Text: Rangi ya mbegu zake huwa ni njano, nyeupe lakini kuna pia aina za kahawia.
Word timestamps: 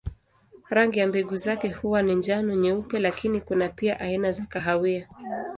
Rangi 0.69 0.99
ya 0.99 1.07
mbegu 1.07 1.35
zake 1.37 1.69
huwa 1.69 2.01
ni 2.01 2.15
njano, 2.15 2.55
nyeupe 2.55 2.99
lakini 2.99 3.41
kuna 3.41 3.69
pia 3.69 3.99
aina 3.99 4.31
za 4.31 4.45
kahawia. 4.45 5.07